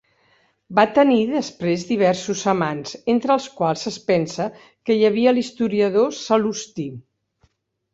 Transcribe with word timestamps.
Va 0.77 0.85
tenir 0.95 1.19
després 1.33 1.83
diversos 1.91 2.41
amants, 2.55 2.97
entre 3.15 3.37
els 3.37 3.47
quals 3.61 3.87
es 3.95 4.03
pensa 4.11 4.51
que 4.67 4.99
hi 5.01 5.09
havia 5.15 5.39
l'historiador 5.41 6.15
Sal·lusti. 6.27 6.93